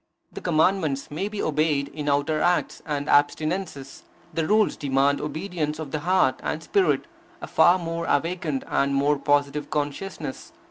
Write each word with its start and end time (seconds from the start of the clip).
The 0.33 0.41
Commandments 0.41 1.11
may 1.11 1.27
be 1.29 1.43
obeyed 1.43 1.89
in 1.89 2.09
outer 2.09 2.41
acts 2.41 2.81
and 2.87 3.07
abstinences; 3.07 4.01
the 4.33 4.47
Rules 4.47 4.75
demand 4.75 5.21
obedience 5.21 5.77
of 5.77 5.91
the 5.91 5.99
heart 5.99 6.39
and 6.41 6.63
spirit, 6.63 7.05
a 7.39 7.45
far 7.45 7.77
more 7.77 8.07
awakened 8.07 8.63
and 8.67 8.95
more 8.95 9.19
positive 9.19 9.69
consciousness. 9.69 10.53